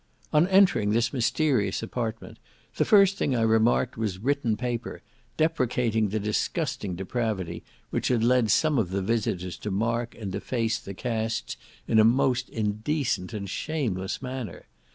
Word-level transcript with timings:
On 0.33 0.47
entering 0.47 0.89
this 0.89 1.13
mysterious 1.13 1.83
apartment, 1.83 2.39
the 2.77 2.85
first 2.85 3.17
thing 3.17 3.35
I 3.35 3.41
remarked, 3.43 3.97
was 3.97 4.17
written 4.17 4.57
paper, 4.57 5.03
deprecating 5.37 6.09
the 6.09 6.19
disgusting 6.19 6.95
depravity 6.95 7.61
which 7.91 8.07
had 8.07 8.23
led 8.23 8.49
some 8.49 8.79
of 8.79 8.89
the 8.89 9.03
visitors 9.03 9.57
to 9.57 9.69
mark 9.69 10.15
and 10.17 10.31
deface 10.31 10.79
the 10.79 10.95
casts 10.95 11.55
in 11.87 11.99
a 11.99 12.03
most 12.03 12.49
indecent 12.49 13.31
and 13.31 13.47
shameless 13.47 14.23
manner. 14.23 14.65